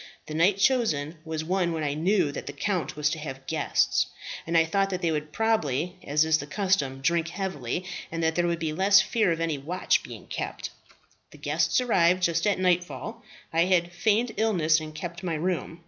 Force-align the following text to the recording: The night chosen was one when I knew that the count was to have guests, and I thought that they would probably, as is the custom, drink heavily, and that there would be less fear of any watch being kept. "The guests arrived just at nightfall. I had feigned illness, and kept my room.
The 0.25 0.33
night 0.33 0.57
chosen 0.57 1.19
was 1.23 1.43
one 1.43 1.73
when 1.73 1.83
I 1.83 1.93
knew 1.93 2.31
that 2.31 2.47
the 2.47 2.53
count 2.53 2.95
was 2.95 3.07
to 3.11 3.19
have 3.19 3.45
guests, 3.45 4.07
and 4.47 4.57
I 4.57 4.65
thought 4.65 4.89
that 4.89 5.03
they 5.03 5.11
would 5.11 5.31
probably, 5.31 5.99
as 6.03 6.25
is 6.25 6.39
the 6.39 6.47
custom, 6.47 7.01
drink 7.01 7.27
heavily, 7.27 7.85
and 8.11 8.23
that 8.23 8.33
there 8.33 8.47
would 8.47 8.57
be 8.57 8.73
less 8.73 8.99
fear 8.99 9.31
of 9.31 9.39
any 9.39 9.59
watch 9.59 10.01
being 10.01 10.25
kept. 10.25 10.71
"The 11.29 11.37
guests 11.37 11.79
arrived 11.79 12.23
just 12.23 12.47
at 12.47 12.57
nightfall. 12.57 13.21
I 13.53 13.65
had 13.65 13.93
feigned 13.93 14.31
illness, 14.37 14.79
and 14.79 14.95
kept 14.95 15.21
my 15.21 15.35
room. 15.35 15.79